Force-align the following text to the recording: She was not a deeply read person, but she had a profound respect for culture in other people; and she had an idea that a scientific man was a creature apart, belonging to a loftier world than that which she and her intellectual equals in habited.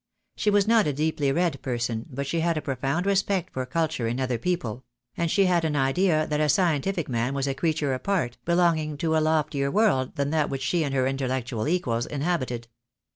She 0.35 0.49
was 0.49 0.67
not 0.67 0.87
a 0.87 0.93
deeply 0.93 1.31
read 1.31 1.61
person, 1.61 2.07
but 2.11 2.25
she 2.25 2.39
had 2.39 2.57
a 2.57 2.61
profound 2.63 3.05
respect 3.05 3.53
for 3.53 3.63
culture 3.67 4.07
in 4.07 4.19
other 4.19 4.39
people; 4.39 4.83
and 5.15 5.29
she 5.29 5.45
had 5.45 5.63
an 5.63 5.75
idea 5.75 6.25
that 6.25 6.39
a 6.39 6.49
scientific 6.49 7.07
man 7.07 7.35
was 7.35 7.45
a 7.47 7.53
creature 7.53 7.93
apart, 7.93 8.39
belonging 8.43 8.97
to 8.97 9.15
a 9.15 9.21
loftier 9.21 9.69
world 9.69 10.15
than 10.15 10.31
that 10.31 10.49
which 10.49 10.63
she 10.63 10.83
and 10.83 10.95
her 10.95 11.05
intellectual 11.05 11.67
equals 11.67 12.07
in 12.07 12.21
habited. 12.21 12.67